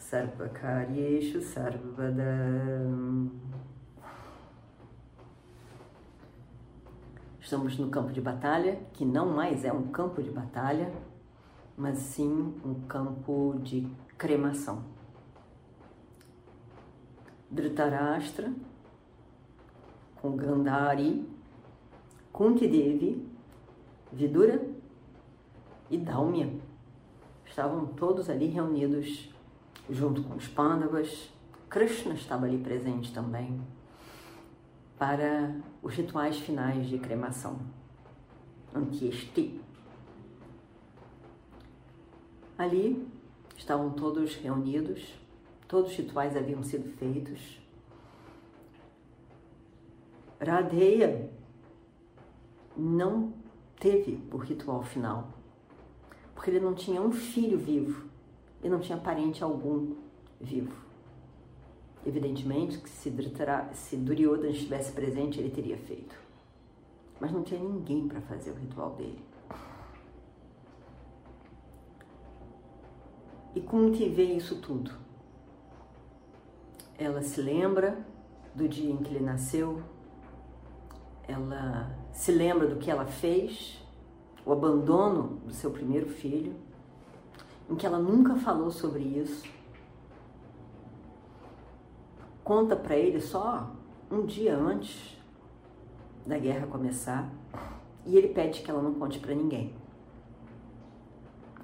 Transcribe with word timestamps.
Sarvakaryeshu 0.00 1.42
Sarvada 1.42 2.24
Estamos 7.38 7.76
no 7.78 7.90
campo 7.90 8.10
de 8.10 8.20
batalha, 8.20 8.80
que 8.94 9.04
não 9.04 9.28
mais 9.28 9.64
é 9.64 9.72
um 9.72 9.88
campo 9.88 10.22
de 10.22 10.30
batalha, 10.30 10.90
mas 11.76 11.98
sim 11.98 12.54
um 12.64 12.74
campo 12.88 13.60
de 13.62 13.86
cremação. 14.16 14.84
Dhritarashtra, 17.50 18.52
com 20.16 20.36
Gandhari, 20.36 21.28
Kuntidevi, 22.32 23.26
Vidura 24.12 24.64
e 25.90 25.98
Dalmia. 25.98 26.50
Estavam 27.44 27.86
todos 27.86 28.30
ali 28.30 28.46
reunidos 28.46 29.30
junto 29.88 30.22
com 30.22 30.34
os 30.34 30.48
Pandavas. 30.48 31.30
Krishna 31.68 32.14
estava 32.14 32.46
ali 32.46 32.58
presente 32.58 33.12
também 33.12 33.60
para 34.98 35.54
os 35.82 35.94
rituais 35.94 36.38
finais 36.38 36.88
de 36.88 36.98
cremação. 36.98 37.58
Antiesti. 38.74 39.60
Ali 42.58 43.08
estavam 43.56 43.90
todos 43.90 44.34
reunidos, 44.34 45.14
todos 45.66 45.92
os 45.92 45.96
rituais 45.96 46.36
haviam 46.36 46.62
sido 46.62 46.90
feitos. 46.98 47.60
Radheya 50.40 51.30
não 52.76 53.32
teve 53.78 54.22
o 54.32 54.36
ritual 54.36 54.82
final, 54.82 55.30
porque 56.34 56.50
ele 56.50 56.60
não 56.60 56.74
tinha 56.74 57.00
um 57.00 57.12
filho 57.12 57.58
vivo 57.58 58.09
e 58.62 58.68
não 58.68 58.80
tinha 58.80 58.98
parente 58.98 59.42
algum 59.42 59.94
vivo. 60.40 60.74
Evidentemente 62.04 62.78
que 62.78 62.88
se, 62.88 63.12
se 63.72 63.96
Duryodhana 63.96 64.50
estivesse 64.50 64.92
presente, 64.92 65.38
ele 65.38 65.50
teria 65.50 65.76
feito. 65.76 66.14
Mas 67.20 67.30
não 67.30 67.42
tinha 67.42 67.60
ninguém 67.60 68.08
para 68.08 68.20
fazer 68.22 68.50
o 68.50 68.54
ritual 68.54 68.94
dele. 68.94 69.22
E 73.54 73.60
Kunti 73.60 74.08
vê 74.08 74.24
isso 74.24 74.60
tudo. 74.60 74.92
Ela 76.96 77.22
se 77.22 77.40
lembra 77.42 77.98
do 78.54 78.68
dia 78.68 78.90
em 78.90 78.98
que 78.98 79.14
ele 79.14 79.24
nasceu, 79.24 79.82
ela 81.26 81.94
se 82.12 82.32
lembra 82.32 82.66
do 82.66 82.76
que 82.76 82.90
ela 82.90 83.06
fez, 83.06 83.82
o 84.44 84.52
abandono 84.52 85.40
do 85.46 85.52
seu 85.52 85.70
primeiro 85.70 86.08
filho, 86.08 86.54
em 87.70 87.76
que 87.76 87.86
ela 87.86 87.98
nunca 87.98 88.34
falou 88.34 88.70
sobre 88.70 89.02
isso. 89.02 89.48
Conta 92.42 92.74
para 92.74 92.96
ele 92.96 93.20
só 93.20 93.70
um 94.10 94.26
dia 94.26 94.56
antes 94.56 95.16
da 96.26 96.36
guerra 96.36 96.66
começar 96.66 97.30
e 98.04 98.16
ele 98.16 98.28
pede 98.28 98.62
que 98.62 98.70
ela 98.70 98.82
não 98.82 98.94
conte 98.94 99.20
para 99.20 99.34
ninguém. 99.34 99.74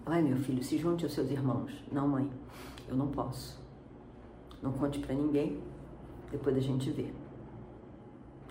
Vai, 0.05 0.23
meu 0.23 0.37
filho, 0.37 0.63
se 0.63 0.79
junte 0.79 1.05
aos 1.05 1.13
seus 1.13 1.29
irmãos. 1.31 1.73
Não, 1.91 2.07
mãe, 2.07 2.31
eu 2.89 2.95
não 2.95 3.09
posso. 3.09 3.61
Não 4.63 4.73
conte 4.73 5.01
para 5.01 5.15
ninguém, 5.15 5.61
depois 6.31 6.57
a 6.57 6.61
gente 6.61 6.91
vê. 6.91 7.13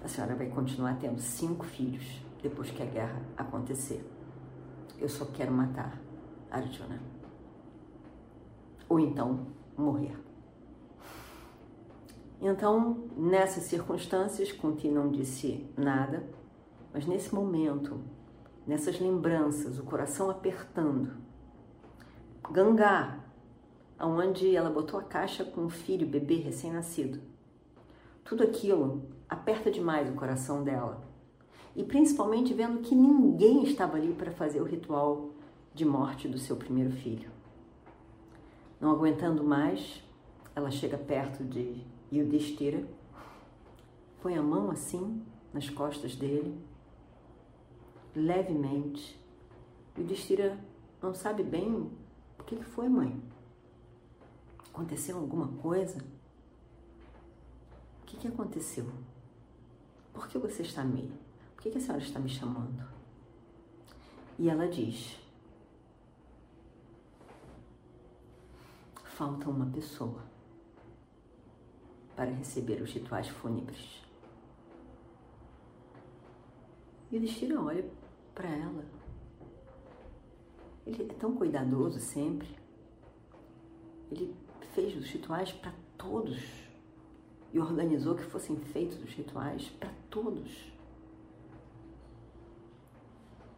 A 0.03 0.07
senhora 0.07 0.35
vai 0.35 0.47
continuar 0.49 0.97
tendo 0.99 1.19
cinco 1.21 1.65
filhos 1.65 2.21
depois 2.43 2.69
que 2.69 2.83
a 2.83 2.85
guerra 2.85 3.21
acontecer. 3.37 4.05
Eu 4.99 5.07
só 5.07 5.25
quero 5.25 5.51
matar 5.53 5.99
Arjuna. 6.51 7.14
Ou 8.87 8.99
então 8.99 9.47
morrer. 9.77 10.15
Então, 12.41 13.05
nessas 13.15 13.63
circunstâncias, 13.63 14.51
Kunti 14.51 14.89
não 14.89 15.09
disse 15.09 15.65
nada, 15.77 16.23
mas 16.93 17.05
nesse 17.05 17.33
momento, 17.33 17.99
nessas 18.67 18.99
lembranças, 18.99 19.79
o 19.79 19.83
coração 19.83 20.29
apertando, 20.29 21.11
Gangá, 22.51 23.19
onde 23.99 24.55
ela 24.55 24.69
botou 24.69 24.99
a 24.99 25.03
caixa 25.03 25.43
com 25.43 25.65
o 25.65 25.69
filho, 25.69 26.07
bebê 26.07 26.35
recém-nascido. 26.35 27.19
Tudo 28.23 28.43
aquilo 28.43 29.03
aperta 29.29 29.71
demais 29.71 30.09
o 30.09 30.13
coração 30.13 30.63
dela. 30.63 31.03
E 31.75 31.83
principalmente 31.83 32.53
vendo 32.53 32.81
que 32.81 32.95
ninguém 32.95 33.63
estava 33.63 33.97
ali 33.97 34.13
para 34.13 34.31
fazer 34.31 34.61
o 34.61 34.65
ritual 34.65 35.31
de 35.73 35.83
morte 35.83 36.27
do 36.27 36.37
seu 36.37 36.55
primeiro 36.55 36.91
filho. 36.91 37.34
Não 38.85 38.91
aguentando 38.91 39.43
mais, 39.43 40.03
ela 40.55 40.69
chega 40.69 40.95
perto 40.95 41.43
de 41.43 41.83
Yudhishthira, 42.13 42.87
põe 44.21 44.37
a 44.37 44.43
mão 44.43 44.69
assim 44.69 45.25
nas 45.51 45.67
costas 45.71 46.15
dele, 46.15 46.55
levemente. 48.15 49.19
Yudhishthira 49.97 50.59
não 51.01 51.15
sabe 51.15 51.41
bem 51.41 51.89
o 52.37 52.43
que 52.43 52.57
foi, 52.57 52.87
mãe. 52.87 53.19
Aconteceu 54.71 55.17
alguma 55.17 55.47
coisa? 55.47 55.97
O 58.03 58.05
que, 58.05 58.17
que 58.17 58.27
aconteceu? 58.27 58.85
Por 60.13 60.27
que 60.27 60.37
você 60.37 60.61
está 60.61 60.83
me. 60.83 61.11
Por 61.55 61.63
que, 61.63 61.71
que 61.71 61.79
a 61.79 61.81
senhora 61.81 62.03
está 62.03 62.19
me 62.19 62.29
chamando? 62.29 62.87
E 64.37 64.47
ela 64.47 64.67
diz: 64.67 65.17
Falta 69.15 69.49
uma 69.49 69.65
pessoa 69.67 70.25
para 72.17 72.31
receber 72.31 72.81
os 72.81 72.91
rituais 72.91 73.29
fúnebres. 73.29 74.03
E 77.09 77.15
o 77.15 77.21
destino 77.21 77.65
olha 77.65 77.89
para 78.33 78.49
ela. 78.49 78.83
Ele 80.85 81.03
é 81.03 81.13
tão 81.13 81.33
cuidadoso 81.33 81.97
sempre. 81.97 82.53
Ele 84.11 84.35
fez 84.73 84.93
os 84.97 85.09
rituais 85.09 85.49
para 85.53 85.73
todos 85.97 86.37
e 87.53 87.57
organizou 87.57 88.15
que 88.15 88.23
fossem 88.23 88.57
feitos 88.57 89.01
os 89.01 89.13
rituais 89.13 89.69
para 89.79 89.93
todos 90.09 90.73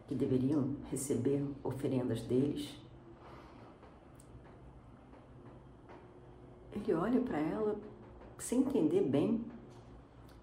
que 0.07 0.13
deveriam 0.13 0.75
receber 0.91 1.43
oferendas 1.63 2.21
deles. 2.21 2.86
Ele 6.87 6.95
olha 6.95 7.19
para 7.19 7.37
ela 7.37 7.77
sem 8.37 8.61
entender 8.61 9.01
bem 9.01 9.43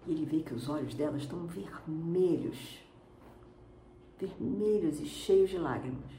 e 0.05 0.11
ele 0.11 0.25
vê 0.25 0.43
que 0.43 0.53
os 0.53 0.69
olhos 0.69 0.93
dela 0.93 1.17
estão 1.17 1.47
vermelhos, 1.47 2.83
vermelhos 4.19 4.99
e 4.99 5.07
cheios 5.07 5.49
de 5.49 5.57
lágrimas. 5.57 6.11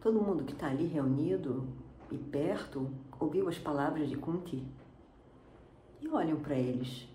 Todo 0.00 0.22
mundo 0.22 0.44
que 0.44 0.52
está 0.52 0.68
ali 0.68 0.86
reunido 0.86 1.66
e 2.08 2.16
perto 2.16 2.88
ouviu 3.18 3.48
as 3.48 3.58
palavras 3.58 4.08
de 4.08 4.16
Kunti 4.16 4.64
e 6.00 6.06
olham 6.06 6.38
para 6.38 6.54
eles. 6.54 7.08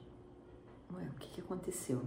Ué, 0.93 1.01
o 1.01 1.17
que, 1.17 1.29
que 1.29 1.39
aconteceu? 1.39 2.01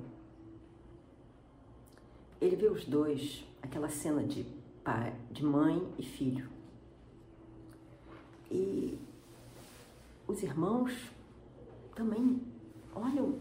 Ele 2.38 2.56
vê 2.56 2.68
os 2.68 2.84
dois, 2.84 3.42
aquela 3.62 3.88
cena 3.88 4.22
de 4.22 4.44
pai, 4.84 5.18
de 5.30 5.42
mãe 5.42 5.82
e 5.98 6.02
filho. 6.02 6.55
E 8.50 8.98
os 10.26 10.42
irmãos 10.42 10.92
também 11.94 12.40
olham, 12.94 13.38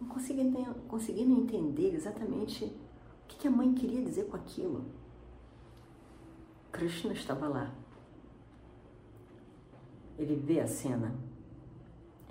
não 0.00 0.08
conseguindo, 0.08 0.74
conseguindo 0.88 1.40
entender 1.40 1.94
exatamente 1.94 2.64
o 2.64 3.26
que 3.26 3.46
a 3.46 3.50
mãe 3.50 3.72
queria 3.74 4.02
dizer 4.02 4.26
com 4.26 4.36
aquilo. 4.36 4.84
Krishna 6.72 7.12
estava 7.12 7.48
lá. 7.48 7.74
Ele 10.18 10.36
vê 10.36 10.60
a 10.60 10.66
cena. 10.66 11.14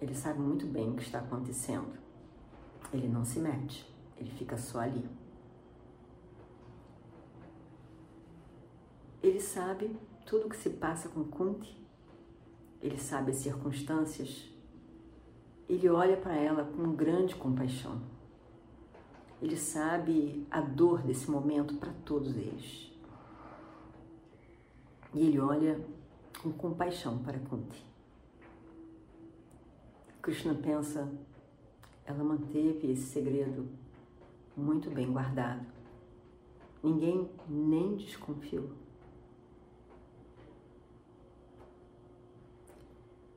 Ele 0.01 0.13
sabe 0.13 0.39
muito 0.39 0.65
bem 0.65 0.91
o 0.91 0.95
que 0.95 1.03
está 1.03 1.19
acontecendo. 1.19 1.97
Ele 2.93 3.07
não 3.07 3.23
se 3.23 3.39
mete. 3.39 3.85
Ele 4.17 4.29
fica 4.31 4.57
só 4.57 4.79
ali. 4.79 5.07
ele 9.27 9.39
sabe 9.39 9.95
tudo 10.25 10.47
o 10.47 10.49
que 10.49 10.57
se 10.57 10.71
passa 10.71 11.07
com 11.07 11.23
Kunti, 11.23 11.77
ele 12.81 12.97
sabe 12.97 13.31
as 13.31 13.37
circunstâncias, 13.37 14.49
ele 15.69 15.87
olha 15.89 16.17
para 16.17 16.35
ela 16.35 16.63
com 16.63 16.95
grande 16.95 17.35
compaixão. 17.35 18.01
Ele 19.41 19.55
sabe 19.55 20.45
a 20.49 20.61
dor 20.61 21.01
desse 21.01 21.29
momento 21.29 21.75
para 21.75 21.93
todos 22.05 22.35
eles. 22.35 22.91
E 25.13 25.27
ele 25.27 25.39
olha 25.39 25.79
com 26.41 26.51
compaixão 26.51 27.19
para 27.19 27.39
Kunti. 27.39 27.85
Krishna 30.21 30.55
pensa, 30.55 31.07
ela 32.03 32.23
manteve 32.23 32.91
esse 32.91 33.03
segredo 33.03 33.67
muito 34.57 34.89
bem 34.89 35.11
guardado. 35.11 35.65
Ninguém 36.81 37.29
nem 37.47 37.95
desconfiou. 37.95 38.84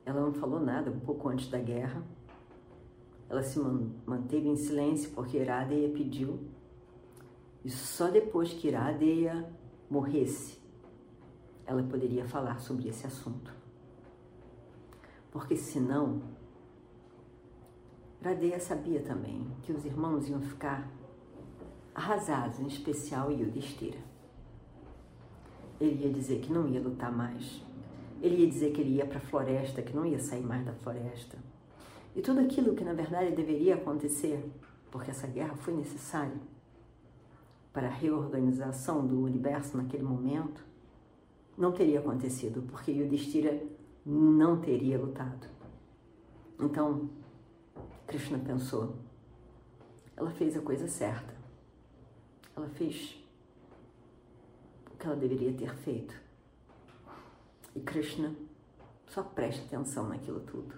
Ela 0.09 0.21
não 0.21 0.33
falou 0.33 0.59
nada 0.59 0.89
um 0.89 0.99
pouco 0.99 1.29
antes 1.29 1.51
da 1.51 1.59
guerra. 1.59 2.03
Ela 3.29 3.43
se 3.43 3.59
manteve 3.59 4.47
em 4.47 4.55
silêncio 4.55 5.11
porque 5.11 5.37
Iradeya 5.37 5.87
pediu. 5.89 6.39
E 7.63 7.69
só 7.69 8.09
depois 8.09 8.51
que 8.51 8.69
Iradeya 8.69 9.47
morresse, 9.87 10.59
ela 11.63 11.83
poderia 11.83 12.25
falar 12.25 12.59
sobre 12.59 12.89
esse 12.89 13.05
assunto. 13.05 13.53
Porque 15.31 15.55
senão, 15.55 16.23
Iradeya 18.19 18.59
sabia 18.59 19.03
também 19.03 19.45
que 19.61 19.71
os 19.71 19.85
irmãos 19.85 20.27
iam 20.27 20.41
ficar 20.41 20.89
arrasados, 21.93 22.59
em 22.59 22.65
especial 22.65 23.31
Yudhishthira. 23.31 23.99
Ele 25.79 26.03
ia 26.03 26.11
dizer 26.11 26.41
que 26.41 26.51
não 26.51 26.67
ia 26.67 26.81
lutar 26.81 27.15
mais. 27.15 27.68
Ele 28.21 28.43
ia 28.43 28.47
dizer 28.47 28.71
que 28.71 28.81
ele 28.81 28.95
ia 28.95 29.05
para 29.05 29.17
a 29.17 29.21
floresta, 29.21 29.81
que 29.81 29.95
não 29.95 30.05
ia 30.05 30.19
sair 30.19 30.41
mais 30.41 30.65
da 30.65 30.73
floresta. 30.73 31.37
E 32.15 32.21
tudo 32.21 32.39
aquilo 32.39 32.75
que 32.75 32.83
na 32.83 32.93
verdade 32.93 33.35
deveria 33.35 33.75
acontecer, 33.75 34.43
porque 34.91 35.11
essa 35.11 35.27
guerra 35.27 35.55
foi 35.55 35.73
necessária 35.73 36.35
para 37.71 37.87
a 37.87 37.91
reorganização 37.91 39.05
do 39.05 39.21
universo 39.21 39.77
naquele 39.77 40.03
momento, 40.03 40.63
não 41.57 41.71
teria 41.71 41.99
acontecido, 41.99 42.61
porque 42.63 42.91
Yudhishthira 42.91 43.61
não 44.05 44.59
teria 44.59 44.97
lutado. 44.97 45.47
Então, 46.59 47.09
Krishna 48.07 48.39
pensou, 48.39 48.95
ela 50.17 50.31
fez 50.31 50.57
a 50.57 50.61
coisa 50.61 50.87
certa. 50.87 51.33
Ela 52.55 52.67
fez 52.67 53.23
o 54.91 54.97
que 54.97 55.05
ela 55.05 55.15
deveria 55.15 55.53
ter 55.53 55.73
feito. 55.75 56.13
E 57.79 57.81
Krishna 57.81 58.35
só 59.07 59.23
presta 59.23 59.63
atenção 59.63 60.09
naquilo 60.09 60.41
tudo. 60.41 60.75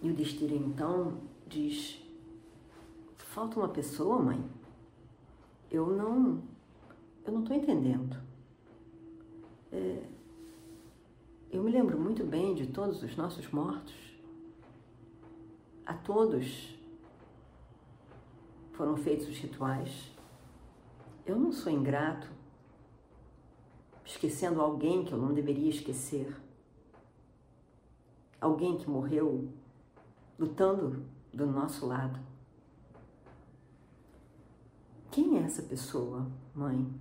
E 0.00 0.08
o 0.08 0.14
Destira 0.14 0.54
então 0.54 1.18
diz: 1.46 2.02
falta 3.18 3.58
uma 3.58 3.68
pessoa, 3.68 4.18
mãe? 4.18 4.42
Eu 5.70 5.88
não, 5.88 6.42
eu 7.26 7.32
não 7.34 7.42
estou 7.42 7.54
entendendo. 7.54 8.16
É, 9.70 10.04
eu 11.50 11.62
me 11.62 11.70
lembro 11.70 12.00
muito 12.00 12.24
bem 12.24 12.54
de 12.54 12.66
todos 12.66 13.02
os 13.02 13.14
nossos 13.16 13.46
mortos. 13.50 13.94
A 15.84 15.92
todos 15.92 16.74
foram 18.72 18.96
feitos 18.96 19.28
os 19.28 19.36
rituais. 19.36 20.10
Eu 21.26 21.38
não 21.38 21.52
sou 21.52 21.70
ingrato, 21.70 22.39
esquecendo 24.10 24.60
alguém 24.60 25.04
que 25.04 25.12
eu 25.12 25.18
não 25.18 25.32
deveria 25.32 25.70
esquecer. 25.70 26.36
Alguém 28.40 28.76
que 28.76 28.90
morreu 28.90 29.48
lutando 30.36 31.04
do 31.32 31.46
nosso 31.46 31.86
lado. 31.86 32.18
Quem 35.12 35.38
é 35.38 35.42
essa 35.42 35.62
pessoa, 35.62 36.26
mãe, 36.54 36.92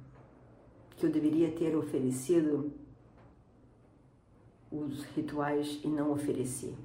que 0.97 1.05
eu 1.05 1.11
deveria 1.11 1.51
ter 1.51 1.75
oferecido 1.75 2.71
os 4.71 5.03
rituais 5.05 5.79
e 5.83 5.87
não 5.87 6.11
ofereci? 6.11 6.75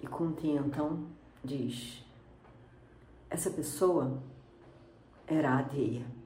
E 0.00 0.06
Kunti 0.06 0.48
então 0.48 1.06
diz: 1.42 2.04
essa 3.28 3.50
pessoa 3.50 4.22
era 5.26 5.58
Adeia. 5.58 6.21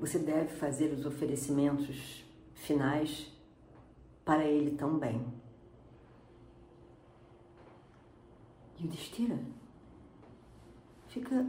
Você 0.00 0.18
deve 0.18 0.48
fazer 0.56 0.94
os 0.94 1.04
oferecimentos 1.04 2.24
finais 2.54 3.30
para 4.24 4.46
ele 4.46 4.74
também. 4.74 5.22
E 8.78 8.86
o 8.86 8.88
Destira 8.88 9.38
fica 11.08 11.46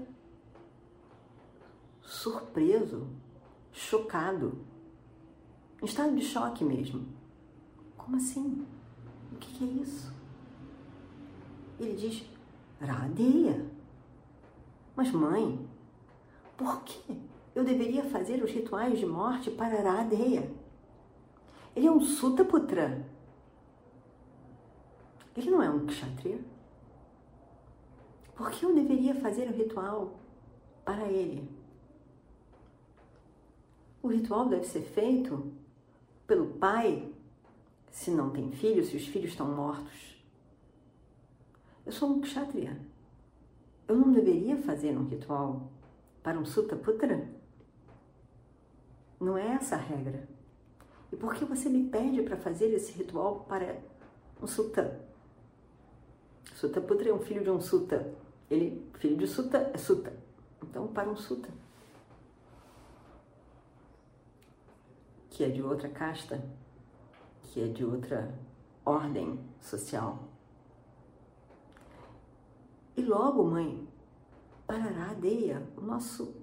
surpreso, 2.01 3.07
chocado, 3.71 4.65
em 5.81 5.86
estado 5.86 6.13
de 6.13 6.21
choque 6.21 6.65
mesmo. 6.65 7.07
Como 7.95 8.18
assim? 8.18 8.68
O 9.31 9.38
que 9.38 9.63
é 9.63 9.68
isso? 9.81 10.13
Ele 11.80 11.95
diz: 11.95 12.25
Radeia. 12.81 13.65
Mas, 14.94 15.09
mãe, 15.12 15.65
por 16.57 16.83
que 16.83 17.31
eu 17.53 17.63
deveria 17.63 18.03
fazer 18.03 18.44
os 18.44 18.51
rituais 18.51 19.00
de 19.00 19.06
morte 19.06 19.51
para 19.51 19.81
Radeia? 19.81 20.51
Ele 21.75 21.88
é 21.88 21.92
um 21.92 22.01
Sutaputra. 22.01 23.06
Ele 25.36 25.50
não 25.50 25.62
é 25.62 25.69
um 25.69 25.86
Kshatriya. 25.86 26.39
Por 28.36 28.50
que 28.50 28.65
eu 28.65 28.74
deveria 28.74 29.13
fazer 29.15 29.48
o 29.50 29.53
ritual 29.53 30.19
para 30.83 31.07
ele? 31.07 31.48
O 34.01 34.07
ritual 34.07 34.50
deve 34.50 34.65
ser 34.65 34.81
feito 34.81 35.51
pelo 36.25 36.47
pai, 36.54 37.13
se 37.92 38.09
não 38.09 38.31
tem 38.31 38.51
filhos, 38.51 38.88
se 38.88 38.97
os 38.97 39.06
filhos 39.06 39.31
estão 39.31 39.54
mortos. 39.54 40.12
Eu 41.86 41.92
sou 41.92 42.09
um 42.09 42.21
kshatriya. 42.21 42.80
Eu 43.88 43.95
não 43.95 44.12
deveria 44.12 44.57
fazer 44.57 44.97
um 44.97 45.06
ritual 45.06 45.69
para 46.23 46.40
um 46.40 46.45
sutaputra? 46.45 47.30
Não 49.21 49.37
é 49.37 49.49
essa 49.54 49.75
a 49.75 49.78
regra. 49.78 50.28
E 51.11 51.16
por 51.16 51.35
que 51.35 51.45
você 51.45 51.69
me 51.69 51.87
pede 51.87 52.23
para 52.23 52.35
fazer 52.37 52.73
esse 52.73 52.92
ritual 52.94 53.45
para 53.47 53.78
um 54.42 54.47
sutta? 54.47 54.99
Sutaputra 56.56 57.09
é 57.09 57.13
um 57.13 57.19
filho 57.19 57.44
de 57.44 57.51
um 57.51 57.61
sutta. 57.61 58.11
Ele, 58.49 58.90
filho 58.95 59.16
de 59.18 59.28
sutta, 59.28 59.69
é 59.71 59.78
sutta. 59.78 60.11
Então, 60.63 60.87
para 60.87 61.07
um 61.07 61.16
sutta. 61.16 61.49
Que 65.30 65.44
é 65.44 65.49
de 65.49 65.61
outra 65.61 65.87
casta, 65.87 66.44
que 67.44 67.61
é 67.61 67.68
de 67.68 67.85
outra 67.85 68.33
ordem 68.83 69.40
social. 69.59 70.18
E 72.97 73.04
logo, 73.04 73.44
mãe, 73.44 73.87
parará 74.66 75.11
a 75.11 75.13
Deia, 75.13 75.63
o 75.78 75.81
nosso 75.81 76.35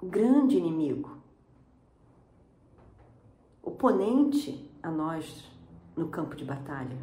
grande 0.00 0.56
inimigo, 0.56 1.13
oponente 3.64 4.70
a 4.82 4.90
nós 4.90 5.50
no 5.96 6.08
campo 6.08 6.36
de 6.36 6.44
batalha. 6.44 6.98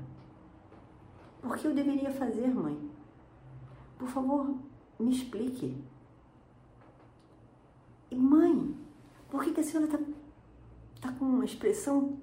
Por 1.42 1.58
que 1.58 1.66
eu 1.66 1.74
deveria 1.74 2.12
fazer, 2.12 2.48
mãe? 2.54 2.78
Por 3.98 4.08
favor, 4.08 4.56
me 5.00 5.12
explique. 5.12 5.78
E 8.12 8.16
mãe, 8.16 8.76
por 9.30 9.44
que, 9.44 9.52
que 9.52 9.62
a 9.62 9.64
senhora 9.64 9.86
está 9.86 10.00
tá 11.02 11.12
com 11.14 11.26
uma 11.26 11.46
expressão 11.46 12.18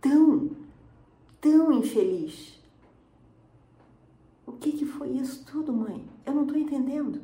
tão, 0.00 0.50
tão 1.40 1.72
infeliz? 1.72 2.60
O 4.46 4.52
que, 4.52 4.72
que 4.72 4.84
foi 4.84 5.10
isso 5.10 5.44
tudo, 5.46 5.72
mãe? 5.72 6.04
Eu 6.26 6.34
não 6.34 6.42
estou 6.42 6.58
entendendo. 6.58 7.22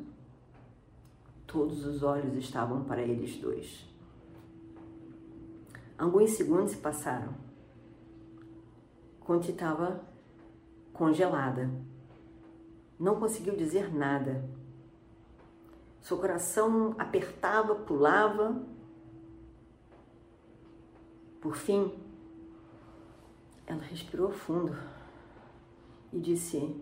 Todos 1.45 1.85
os 1.85 2.01
olhos 2.01 2.35
estavam 2.37 2.83
para 2.83 3.01
eles 3.01 3.37
dois. 3.37 3.85
Alguns 5.97 6.31
segundos 6.31 6.71
se 6.71 6.77
passaram. 6.77 7.33
Conte 9.19 9.51
estava 9.51 10.01
congelada. 10.93 11.69
Não 12.99 13.19
conseguiu 13.19 13.55
dizer 13.55 13.93
nada. 13.93 14.47
Seu 16.01 16.17
coração 16.17 16.95
apertava, 16.97 17.75
pulava. 17.75 18.61
Por 21.41 21.55
fim, 21.55 21.93
ela 23.65 23.81
respirou 23.81 24.31
fundo 24.31 24.75
e 26.13 26.19
disse: 26.19 26.79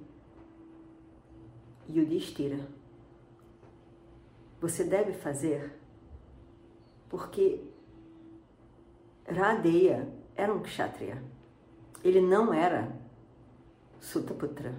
Yudhishthira, 1.90 2.68
você 4.60 4.84
deve 4.84 5.14
fazer 5.14 5.80
porque 7.10 7.75
Radeya 9.28 10.08
era 10.36 10.54
um 10.54 10.62
kshatriya. 10.62 11.22
Ele 12.04 12.22
não 12.22 12.54
era 12.54 12.92
Sutaputra. 14.00 14.76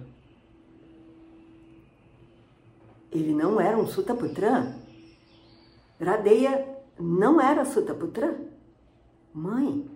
Ele 3.11 3.33
não 3.33 3.59
era 3.59 3.77
um 3.77 3.87
Sutaputra. 3.87 4.75
Radeya 5.99 6.77
não 6.99 7.41
era 7.41 7.65
Sutaputra. 7.65 8.39
Mãe, 9.33 9.89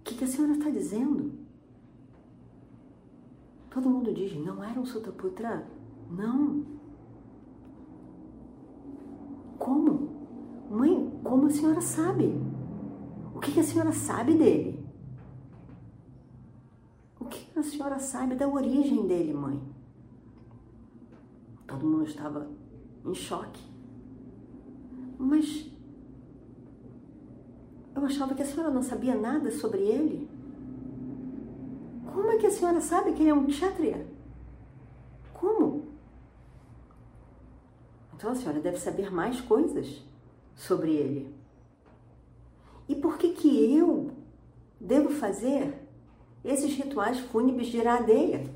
o 0.00 0.02
que, 0.04 0.14
que 0.14 0.24
a 0.24 0.26
senhora 0.26 0.52
está 0.52 0.70
dizendo? 0.70 1.32
Todo 3.70 3.90
mundo 3.90 4.14
diz, 4.14 4.34
não 4.36 4.62
era 4.62 4.78
um 4.78 4.86
Sutaputra. 4.86 5.66
Não. 6.10 6.64
Como? 9.58 10.08
Mãe, 10.70 11.20
como 11.24 11.46
a 11.46 11.50
senhora 11.50 11.80
sabe? 11.80 12.34
O 13.38 13.40
que, 13.40 13.52
que 13.52 13.60
a 13.60 13.62
senhora 13.62 13.92
sabe 13.92 14.34
dele? 14.34 14.84
O 17.20 17.24
que 17.24 17.56
a 17.56 17.62
senhora 17.62 17.96
sabe 18.00 18.34
da 18.34 18.48
origem 18.48 19.06
dele, 19.06 19.32
mãe? 19.32 19.62
Todo 21.64 21.86
mundo 21.86 22.04
estava 22.04 22.50
em 23.06 23.14
choque. 23.14 23.62
Mas 25.16 25.70
eu 27.94 28.04
achava 28.04 28.34
que 28.34 28.42
a 28.42 28.44
senhora 28.44 28.72
não 28.72 28.82
sabia 28.82 29.14
nada 29.14 29.52
sobre 29.52 29.82
ele. 29.82 30.28
Como 32.12 32.32
é 32.32 32.38
que 32.38 32.46
a 32.48 32.50
senhora 32.50 32.80
sabe 32.80 33.12
que 33.12 33.22
ele 33.22 33.30
é 33.30 33.34
um 33.34 33.46
kshatriya? 33.46 34.04
Como? 35.32 35.92
Então 38.16 38.32
a 38.32 38.34
senhora 38.34 38.58
deve 38.58 38.78
saber 38.78 39.12
mais 39.12 39.40
coisas 39.40 40.04
sobre 40.56 40.90
ele. 40.90 41.37
E 42.88 42.94
por 42.94 43.18
que 43.18 43.32
que 43.32 43.76
eu 43.76 44.10
devo 44.80 45.10
fazer 45.10 45.86
esses 46.44 46.74
rituais 46.74 47.18
fúnebres 47.18 47.68
de 47.68 47.76
iradeia? 47.76 48.50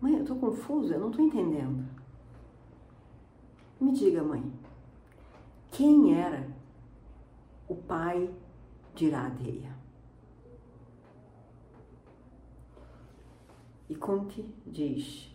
Mãe, 0.00 0.14
eu 0.14 0.20
estou 0.20 0.36
confusa, 0.36 0.94
eu 0.94 1.00
não 1.00 1.10
estou 1.10 1.24
entendendo. 1.24 1.88
Me 3.80 3.92
diga, 3.92 4.22
mãe, 4.22 4.52
quem 5.70 6.14
era 6.14 6.46
o 7.68 7.74
pai 7.74 8.30
de 8.94 9.06
Iradeia? 9.06 9.74
E 13.88 13.94
Kunti 13.94 14.44
diz: 14.66 15.34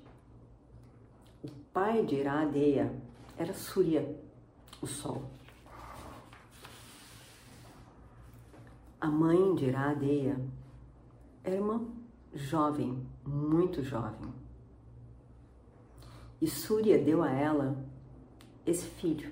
o 1.43 1.49
pai 1.73 2.05
de 2.05 2.15
Iradeia 2.15 2.93
era 3.37 3.53
Surya, 3.53 4.15
o 4.81 4.87
sol. 4.87 5.23
A 9.01 9.07
mãe 9.07 9.55
de 9.55 9.65
Iradeia 9.67 10.37
era 11.41 11.61
uma 11.61 11.87
jovem, 12.33 13.07
muito 13.25 13.81
jovem. 13.81 14.33
E 16.41 16.47
Surya 16.47 17.01
deu 17.01 17.23
a 17.23 17.31
ela 17.31 17.81
esse 18.65 18.85
filho. 18.85 19.31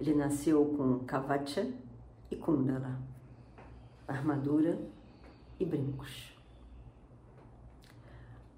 Ele 0.00 0.14
nasceu 0.14 0.64
com 0.74 1.04
Kavacha 1.04 1.70
e 2.30 2.36
Kundala, 2.36 2.98
armadura 4.08 4.78
e 5.60 5.64
brincos. 5.66 6.34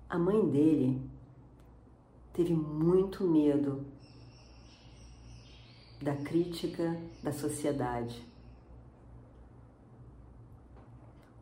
A 0.09 0.17
mãe 0.17 0.49
dele 0.49 1.03
teve 2.33 2.55
muito 2.55 3.25
medo 3.25 3.85
da 6.01 6.15
crítica 6.15 6.97
da 7.21 7.33
sociedade. 7.33 8.28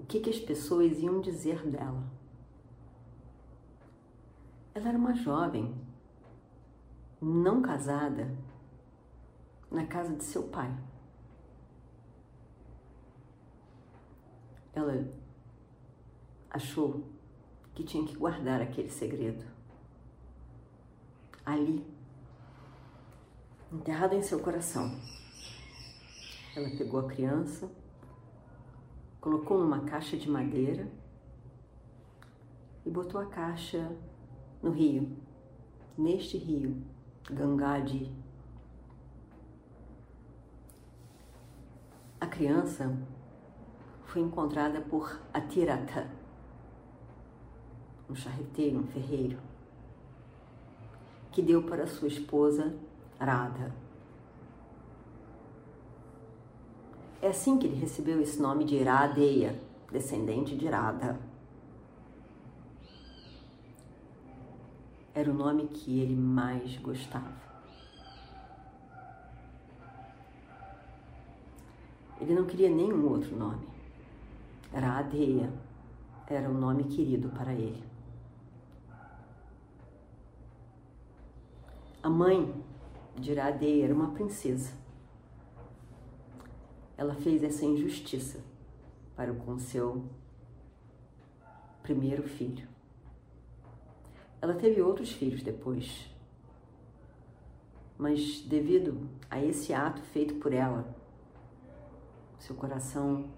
O 0.06 0.08
que, 0.08 0.20
que 0.20 0.30
as 0.30 0.38
pessoas 0.38 1.00
iam 1.00 1.20
dizer 1.20 1.68
dela? 1.68 2.00
Ela 4.72 4.90
era 4.90 4.96
uma 4.96 5.16
jovem, 5.16 5.74
não 7.20 7.60
casada, 7.60 8.32
na 9.68 9.84
casa 9.84 10.14
de 10.14 10.22
seu 10.22 10.44
pai. 10.44 10.72
Ela 14.72 15.12
achou 16.50 17.02
que 17.74 17.82
tinha 17.82 18.06
que 18.06 18.16
guardar 18.16 18.62
aquele 18.62 18.90
segredo. 18.90 19.44
Ali, 21.44 21.84
enterrado 23.72 24.14
em 24.14 24.22
seu 24.22 24.38
coração. 24.38 24.88
Ela 26.54 26.70
pegou 26.78 27.00
a 27.00 27.08
criança, 27.08 27.68
colocou 29.26 29.58
numa 29.58 29.80
caixa 29.80 30.16
de 30.16 30.30
madeira 30.30 30.88
e 32.84 32.88
botou 32.88 33.20
a 33.20 33.26
caixa 33.26 33.90
no 34.62 34.70
rio, 34.70 35.16
neste 35.98 36.38
rio, 36.38 36.80
Gangadi. 37.28 38.08
A 42.20 42.26
criança 42.28 42.96
foi 44.04 44.22
encontrada 44.22 44.80
por 44.80 45.20
Atirata, 45.34 46.08
um 48.08 48.14
charreteiro, 48.14 48.78
um 48.78 48.86
ferreiro, 48.86 49.40
que 51.32 51.42
deu 51.42 51.64
para 51.64 51.88
sua 51.88 52.06
esposa 52.06 52.78
Radha. 53.18 53.85
É 57.26 57.30
assim 57.30 57.58
que 57.58 57.66
ele 57.66 57.74
recebeu 57.74 58.20
esse 58.22 58.40
nome 58.40 58.64
de 58.64 58.76
Iradeya, 58.76 59.60
descendente 59.90 60.54
de 60.54 60.68
Radha. 60.68 61.18
Era 65.12 65.28
o 65.28 65.34
nome 65.34 65.66
que 65.66 65.98
ele 65.98 66.14
mais 66.14 66.76
gostava. 66.76 67.34
Ele 72.20 72.32
não 72.32 72.44
queria 72.44 72.70
nenhum 72.70 73.10
outro 73.10 73.36
nome. 73.36 73.66
Era 74.72 74.96
Adeia, 74.96 75.52
era 76.28 76.48
o 76.48 76.54
nome 76.54 76.84
querido 76.84 77.28
para 77.30 77.52
ele. 77.52 77.82
A 82.04 82.08
mãe 82.08 82.54
de 83.16 83.32
Iradeia 83.32 83.86
era 83.86 83.94
uma 83.94 84.12
princesa. 84.12 84.85
Ela 86.96 87.14
fez 87.14 87.42
essa 87.42 87.64
injustiça 87.64 88.40
para 89.14 89.32
com 89.32 89.58
seu 89.58 90.04
primeiro 91.82 92.22
filho. 92.22 92.66
Ela 94.40 94.54
teve 94.54 94.80
outros 94.82 95.12
filhos 95.12 95.42
depois, 95.42 96.10
mas 97.96 98.40
devido 98.42 99.08
a 99.30 99.42
esse 99.42 99.72
ato 99.72 100.00
feito 100.02 100.34
por 100.34 100.52
ela, 100.52 100.94
seu 102.38 102.54
coração 102.54 103.30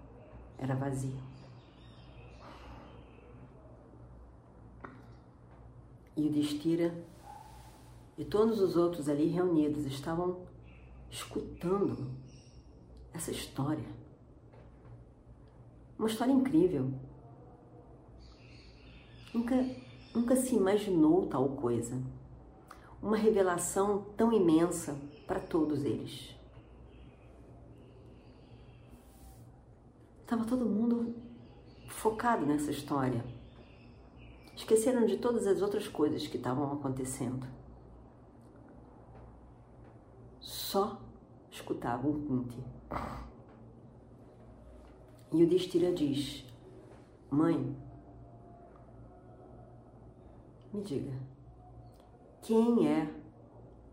era 0.58 0.74
vazio. 0.74 1.16
E 6.16 6.26
o 6.26 6.32
Destira 6.32 6.92
e 8.16 8.24
todos 8.24 8.60
os 8.60 8.76
outros 8.76 9.08
ali 9.08 9.28
reunidos 9.28 9.86
estavam 9.86 10.40
escutando 11.08 12.10
essa 13.12 13.30
história. 13.30 13.84
Uma 15.98 16.08
história 16.08 16.32
incrível. 16.32 16.92
Nunca, 19.34 19.56
nunca 20.14 20.36
se 20.36 20.54
imaginou 20.54 21.26
tal 21.26 21.48
coisa. 21.50 22.00
Uma 23.02 23.16
revelação 23.16 24.06
tão 24.16 24.32
imensa 24.32 24.96
para 25.26 25.40
todos 25.40 25.84
eles. 25.84 26.34
Estava 30.22 30.44
todo 30.44 30.64
mundo 30.64 31.14
focado 31.88 32.44
nessa 32.44 32.70
história. 32.70 33.24
Esqueceram 34.54 35.06
de 35.06 35.16
todas 35.16 35.46
as 35.46 35.62
outras 35.62 35.88
coisas 35.88 36.26
que 36.26 36.36
estavam 36.36 36.72
acontecendo. 36.72 37.46
Só 40.40 41.00
escutavam 41.50 42.12
Kunti. 42.26 42.62
E 45.32 45.42
o 45.42 45.48
Destira 45.48 45.92
diz: 45.92 46.44
Mãe, 47.30 47.76
me 50.72 50.82
diga, 50.82 51.12
quem 52.42 52.88
é 52.88 53.12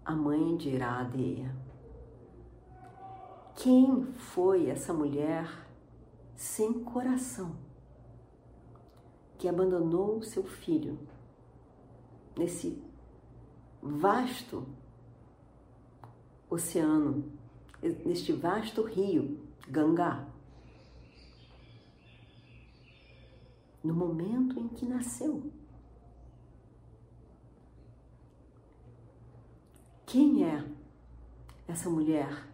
a 0.03 0.15
mãe 0.15 0.55
de 0.55 0.69
Iradeia? 0.69 1.55
Quem 3.55 4.05
foi 4.13 4.69
essa 4.69 4.93
mulher 4.93 5.65
sem 6.35 6.83
coração, 6.83 7.55
que 9.37 9.47
abandonou 9.47 10.21
seu 10.21 10.43
filho 10.43 10.99
nesse 12.37 12.81
vasto 13.81 14.65
oceano, 16.49 17.31
neste 18.05 18.31
vasto 18.31 18.83
rio, 18.83 19.39
Gangá. 19.67 20.27
No 23.83 23.93
momento 23.93 24.59
em 24.59 24.67
que 24.67 24.85
nasceu. 24.85 25.51
Quem 30.05 30.45
é 30.45 30.65
essa 31.67 31.89
mulher 31.89 32.47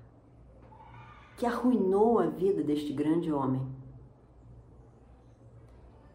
que 1.38 1.46
arruinou 1.46 2.20
a 2.20 2.28
vida 2.28 2.64
deste 2.64 2.92
grande 2.92 3.32
homem? 3.32 3.62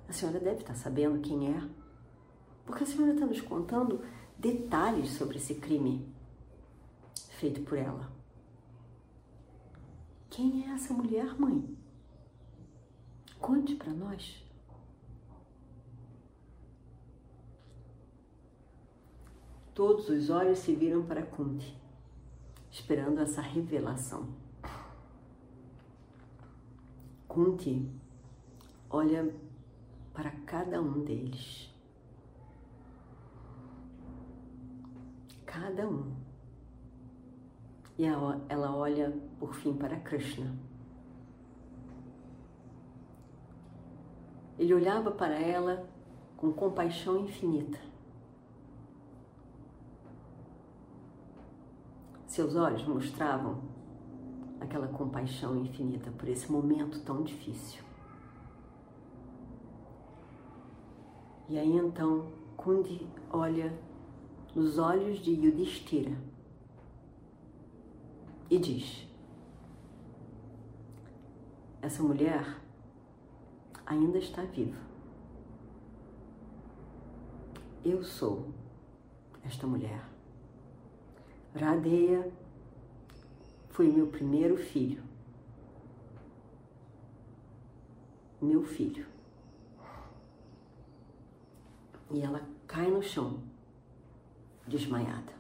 A 0.08 0.12
senhora 0.12 0.38
deve 0.38 0.60
estar 0.60 0.74
sabendo 0.74 1.20
quem 1.20 1.54
é, 1.54 1.68
porque 2.64 2.84
a 2.84 2.86
senhora 2.86 3.14
está 3.14 3.26
nos 3.26 3.40
contando 3.40 4.02
detalhes 4.38 5.10
sobre 5.10 5.36
esse 5.38 5.54
crime 5.54 6.06
feito 7.38 7.60
por 7.62 7.76
ela. 7.78 8.15
Quem 10.36 10.68
é 10.68 10.74
essa 10.74 10.92
mulher, 10.92 11.40
mãe? 11.40 11.74
Conte 13.40 13.74
para 13.74 13.90
nós. 13.90 14.44
Todos 19.74 20.10
os 20.10 20.28
olhos 20.28 20.58
se 20.58 20.74
viram 20.74 21.06
para 21.06 21.24
Kunti, 21.24 21.74
esperando 22.70 23.18
essa 23.22 23.40
revelação. 23.40 24.28
Kunti 27.26 27.90
olha 28.90 29.34
para 30.12 30.32
cada 30.44 30.82
um 30.82 31.02
deles. 31.02 31.70
Cada 35.46 35.88
um. 35.88 36.14
E 37.98 38.04
ela 38.04 38.76
olha 38.76 39.16
por 39.38 39.54
fim 39.54 39.74
para 39.74 39.96
Krishna. 40.00 40.54
Ele 44.58 44.74
olhava 44.74 45.10
para 45.10 45.34
ela 45.34 45.88
com 46.36 46.52
compaixão 46.52 47.18
infinita. 47.18 47.78
Seus 52.26 52.54
olhos 52.54 52.86
mostravam 52.86 53.62
aquela 54.60 54.88
compaixão 54.88 55.56
infinita 55.56 56.10
por 56.10 56.28
esse 56.28 56.50
momento 56.52 57.00
tão 57.00 57.22
difícil. 57.22 57.82
E 61.48 61.58
aí 61.58 61.76
então 61.76 62.26
Kundi 62.56 63.06
olha 63.30 63.72
nos 64.54 64.76
olhos 64.76 65.18
de 65.20 65.30
Yudhishthira 65.32 66.16
e 68.50 68.58
diz: 68.58 69.06
Essa 71.82 72.02
mulher 72.02 72.60
ainda 73.84 74.18
está 74.18 74.42
viva. 74.42 74.80
Eu 77.84 78.02
sou 78.02 78.48
esta 79.44 79.66
mulher. 79.66 80.04
Radeia 81.54 82.32
foi 83.70 83.88
meu 83.88 84.08
primeiro 84.08 84.56
filho. 84.56 85.02
Meu 88.40 88.64
filho. 88.64 89.06
E 92.10 92.20
ela 92.20 92.40
cai 92.66 92.90
no 92.90 93.02
chão, 93.02 93.40
desmaiada. 94.66 95.35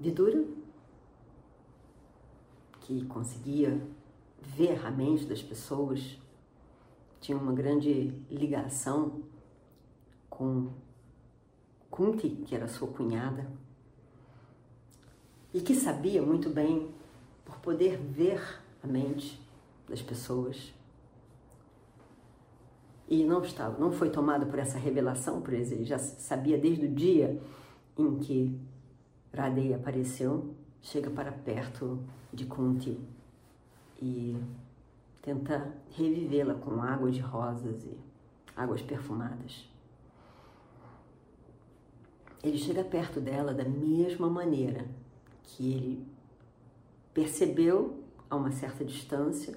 Vidura, 0.00 0.42
que 2.80 3.04
conseguia 3.04 3.78
ver 4.40 4.82
a 4.86 4.90
mente 4.90 5.26
das 5.26 5.42
pessoas, 5.42 6.18
tinha 7.20 7.36
uma 7.36 7.52
grande 7.52 8.24
ligação 8.30 9.20
com 10.30 10.70
Kunti, 11.90 12.30
que 12.30 12.54
era 12.54 12.66
sua 12.66 12.88
cunhada, 12.88 13.46
e 15.52 15.60
que 15.60 15.74
sabia 15.74 16.22
muito 16.22 16.48
bem, 16.48 16.88
por 17.44 17.58
poder 17.58 17.98
ver 17.98 18.40
a 18.82 18.86
mente 18.86 19.38
das 19.86 20.00
pessoas, 20.00 20.72
e 23.06 23.22
não 23.22 23.42
estava, 23.42 23.78
não 23.78 23.92
foi 23.92 24.08
tomado 24.08 24.46
por 24.46 24.58
essa 24.58 24.78
revelação, 24.78 25.42
por 25.42 25.52
ele 25.52 25.84
já 25.84 25.98
sabia 25.98 26.56
desde 26.56 26.86
o 26.86 26.88
dia 26.88 27.38
em 27.98 28.18
que 28.18 28.69
Radei 29.32 29.72
apareceu, 29.72 30.54
chega 30.82 31.08
para 31.10 31.30
perto 31.30 32.02
de 32.32 32.46
Kunti 32.46 32.98
e 34.02 34.36
tenta 35.22 35.72
revivê-la 35.90 36.54
com 36.54 36.82
água 36.82 37.10
de 37.10 37.20
rosas 37.20 37.84
e 37.84 37.96
águas 38.56 38.82
perfumadas. 38.82 39.68
Ele 42.42 42.58
chega 42.58 42.82
perto 42.82 43.20
dela 43.20 43.54
da 43.54 43.64
mesma 43.64 44.28
maneira 44.28 44.86
que 45.44 45.72
ele 45.72 46.06
percebeu 47.12 48.02
a 48.28 48.36
uma 48.36 48.50
certa 48.50 48.84
distância 48.84 49.56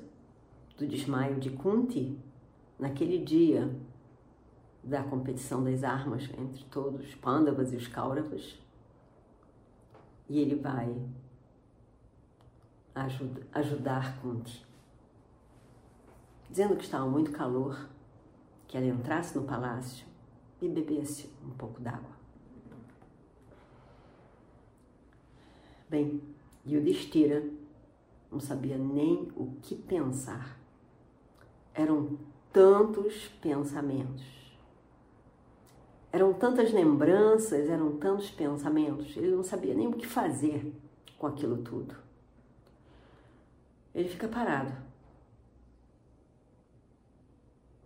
do 0.78 0.86
desmaio 0.86 1.40
de 1.40 1.50
Kunti 1.50 2.18
naquele 2.78 3.18
dia 3.18 3.74
da 4.84 5.02
competição 5.02 5.64
das 5.64 5.84
armas 5.84 6.30
entre 6.38 6.64
todos 6.66 7.08
os 7.08 7.16
Pandavas 7.16 7.72
e 7.72 7.78
os 7.78 7.88
Kauravas 7.88 8.63
e 10.30 10.40
ele 10.40 10.56
vai 10.56 10.96
ajud 12.96 13.46
ajudar 13.52 14.22
Kunti. 14.22 14.66
Dizendo 16.50 16.76
que 16.76 16.84
estava 16.84 17.08
muito 17.08 17.32
calor, 17.32 17.90
que 18.68 18.78
ela 18.78 18.86
entrasse 18.86 19.36
no 19.38 19.44
palácio 19.44 20.06
e 20.62 20.70
bebesse 20.70 21.30
um 21.44 21.50
pouco 21.52 21.82
d'água. 21.82 22.14
Bem, 25.90 26.22
Yudhishthira 26.66 27.44
não 28.32 28.40
sabia 28.40 28.78
nem 28.78 29.32
o 29.36 29.56
que 29.62 29.76
pensar. 29.76 30.58
Eram 31.74 32.18
tantos 32.52 33.28
pensamentos 33.42 34.43
eram 36.14 36.32
tantas 36.32 36.72
lembranças, 36.72 37.68
eram 37.68 37.98
tantos 37.98 38.30
pensamentos, 38.30 39.18
ele 39.18 39.32
não 39.32 39.44
sabia 39.44 39.74
nem 39.74 39.88
o 39.88 39.94
que 39.94 40.06
fazer 40.06 40.72
com 41.18 41.26
aquilo 41.26 41.58
tudo. 41.64 41.96
Ele 43.96 44.08
fica 44.08 44.28
parado, 44.28 44.72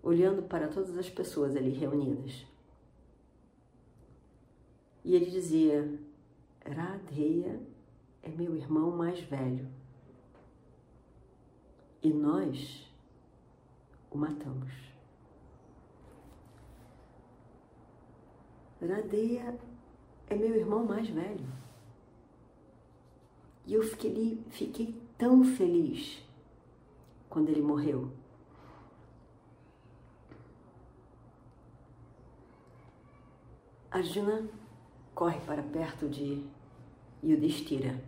olhando 0.03 0.43
para 0.43 0.67
todas 0.67 0.97
as 0.97 1.09
pessoas 1.09 1.55
ali 1.55 1.69
reunidas. 1.69 2.45
E 5.05 5.15
ele 5.15 5.31
dizia: 5.31 5.97
Radheya 6.65 7.61
é 8.21 8.29
meu 8.29 8.53
irmão 8.57 8.91
mais 8.91 9.21
velho. 9.21 9.65
E 12.03 12.09
nós 12.09 12.91
o 14.11 14.17
matamos. 14.17 14.86
Radeia 18.81 19.57
é 20.29 20.35
meu 20.35 20.55
irmão 20.55 20.85
mais 20.85 21.09
velho. 21.09 21.45
E 23.65 23.73
eu 23.73 23.83
fiquei, 23.83 24.41
fiquei 24.49 24.95
tão 25.17 25.43
feliz 25.43 26.23
quando 27.29 27.49
ele 27.49 27.61
morreu. 27.61 28.11
Arjuna 33.89 34.47
corre 35.15 35.39
para 35.41 35.63
perto 35.63 36.07
de 36.07 36.45
Yudhishthira 37.23 38.03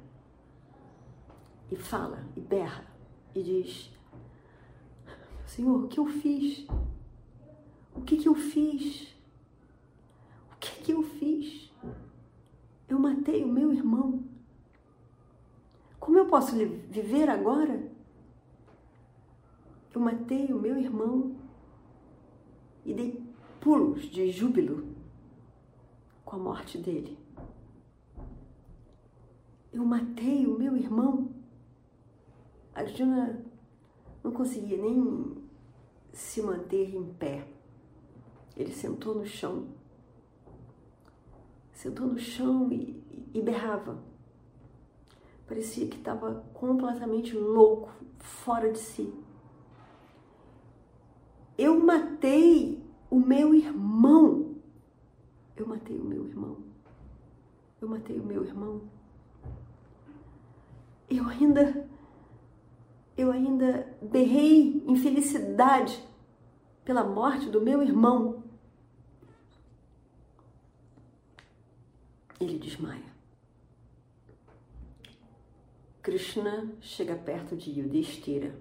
e 1.71 1.75
fala, 1.75 2.23
e 2.35 2.39
berra, 2.39 2.85
e 3.33 3.41
diz: 3.41 3.91
Senhor, 5.45 5.83
o 5.83 5.87
que 5.87 5.99
eu 5.99 6.05
fiz? 6.05 6.67
O 7.95 8.01
que, 8.01 8.17
que 8.17 8.27
eu 8.27 8.35
fiz? 8.35 9.18
Que, 10.89 10.91
eu 10.91 11.03
fiz? 11.03 11.71
Eu 12.87 12.97
matei 12.97 13.43
o 13.43 13.47
meu 13.47 13.71
irmão. 13.71 14.23
Como 15.99 16.17
eu 16.17 16.25
posso 16.25 16.55
viver 16.55 17.29
agora? 17.29 17.91
Eu 19.93 20.01
matei 20.01 20.51
o 20.51 20.59
meu 20.59 20.77
irmão 20.77 21.35
e 22.83 22.93
dei 22.93 23.23
pulos 23.61 24.03
de 24.03 24.31
júbilo 24.31 24.95
com 26.25 26.37
a 26.37 26.39
morte 26.39 26.79
dele. 26.79 27.17
Eu 29.71 29.85
matei 29.85 30.47
o 30.47 30.57
meu 30.57 30.75
irmão. 30.75 31.29
Arjuna 32.73 33.45
não 34.23 34.31
conseguia 34.31 34.77
nem 34.77 35.37
se 36.11 36.41
manter 36.41 36.95
em 36.95 37.13
pé. 37.13 37.47
Ele 38.57 38.73
sentou 38.73 39.13
no 39.13 39.25
chão 39.25 39.78
sentou 41.79 42.07
no 42.07 42.19
chão 42.19 42.69
e, 42.73 43.01
e 43.33 43.41
berrava. 43.41 44.03
Parecia 45.47 45.87
que 45.87 45.95
estava 45.95 46.43
completamente 46.53 47.33
louco, 47.37 47.89
fora 48.17 48.69
de 48.69 48.77
si. 48.77 49.13
Eu 51.57 51.79
matei 51.79 52.83
o 53.09 53.17
meu 53.17 53.55
irmão. 53.55 54.55
Eu 55.55 55.67
matei 55.67 55.97
o 55.97 56.03
meu 56.03 56.27
irmão. 56.27 56.57
Eu 57.81 57.87
matei 57.87 58.19
o 58.19 58.25
meu 58.25 58.43
irmão. 58.43 58.81
Eu 61.09 61.25
ainda 61.29 61.87
eu 63.17 63.31
ainda 63.31 63.97
berrei 64.01 64.83
em 64.85 64.95
felicidade 64.97 66.05
pela 66.83 67.05
morte 67.05 67.49
do 67.49 67.61
meu 67.61 67.81
irmão. 67.81 68.43
Ele 72.39 72.57
desmaia. 72.57 73.19
Krishna 76.01 76.71
chega 76.81 77.15
perto 77.15 77.55
de 77.55 77.69
Yudhishthira. 77.71 78.55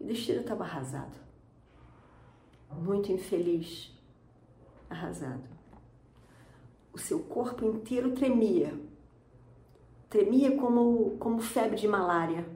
Yudhishthira 0.00 0.40
estava 0.40 0.64
arrasado, 0.64 1.16
muito 2.70 3.10
infeliz, 3.10 3.90
arrasado. 4.90 5.48
O 6.92 6.98
seu 6.98 7.20
corpo 7.20 7.64
inteiro 7.64 8.12
tremia, 8.12 8.78
tremia 10.10 10.56
como, 10.56 11.16
como 11.18 11.40
febre 11.40 11.76
de 11.76 11.88
malária. 11.88 12.46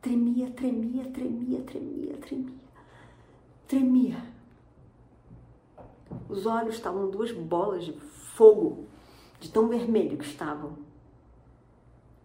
Tremia, 0.00 0.50
tremia, 0.50 1.04
tremia, 1.10 1.62
tremia, 1.62 2.16
tremia, 2.16 2.58
tremia. 3.66 4.25
Os 6.28 6.46
olhos 6.46 6.74
estavam 6.74 7.10
duas 7.10 7.30
bolas 7.30 7.84
de 7.84 7.92
fogo, 7.92 8.86
de 9.38 9.50
tão 9.50 9.68
vermelho 9.68 10.18
que 10.18 10.24
estavam. 10.24 10.76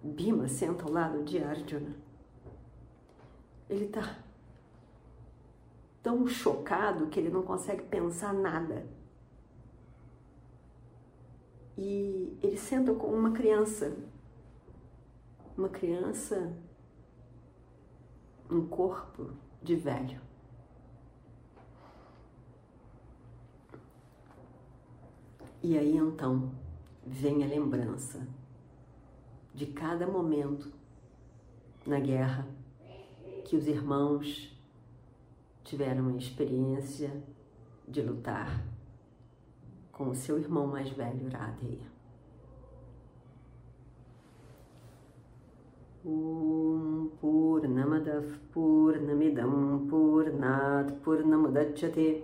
Bima 0.04 0.48
senta 0.48 0.84
ao 0.84 0.92
lado 0.92 1.24
de 1.24 1.38
Arjuna. 1.44 1.96
Ele 3.70 3.86
está 3.86 4.18
tão 6.02 6.26
chocado 6.28 7.08
que 7.08 7.20
ele 7.20 7.30
não 7.30 7.44
consegue 7.44 7.84
pensar 7.84 8.34
nada. 8.34 8.86
E 11.78 12.38
ele 12.42 12.58
senta 12.58 12.94
com 12.94 13.08
uma 13.08 13.32
criança, 13.32 13.96
uma 15.56 15.70
criança, 15.70 16.54
um 18.50 18.68
corpo 18.68 19.32
de 19.62 19.76
velho. 19.76 20.31
E 25.64 25.78
aí 25.78 25.96
então 25.96 26.52
vem 27.06 27.44
a 27.44 27.48
lembrança 27.48 28.28
de 29.54 29.68
cada 29.68 30.08
momento 30.08 30.72
na 31.86 32.00
guerra 32.00 32.48
que 33.46 33.56
os 33.56 33.68
irmãos 33.68 34.58
tiveram 35.64 36.08
a 36.08 36.18
experiência 36.18 37.12
de 37.88 38.02
lutar 38.02 38.66
com 39.92 40.10
o 40.10 40.16
seu 40.16 40.40
irmão 40.40 40.66
mais 40.66 40.90
velho, 40.90 41.30
Radheya. 41.30 41.92
Om 46.04 47.10
Purnamadav 47.20 48.26
Purnamidam 48.52 49.86
Purnat 49.88 50.92
Purnamudachyate 51.04 52.24